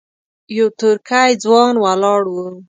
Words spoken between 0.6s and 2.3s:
ترکی ځوان ولاړ